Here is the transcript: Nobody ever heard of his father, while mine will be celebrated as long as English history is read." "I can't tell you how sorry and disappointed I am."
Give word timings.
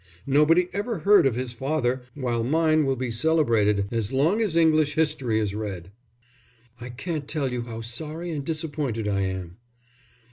Nobody 0.25 0.67
ever 0.73 0.97
heard 1.01 1.27
of 1.27 1.35
his 1.35 1.51
father, 1.53 2.01
while 2.15 2.43
mine 2.43 2.85
will 2.87 2.95
be 2.95 3.11
celebrated 3.11 3.87
as 3.91 4.11
long 4.11 4.41
as 4.41 4.55
English 4.55 4.95
history 4.95 5.37
is 5.39 5.53
read." 5.53 5.91
"I 6.79 6.89
can't 6.89 7.27
tell 7.27 7.51
you 7.51 7.61
how 7.65 7.81
sorry 7.81 8.31
and 8.31 8.43
disappointed 8.43 9.07
I 9.07 9.19
am." 9.21 9.57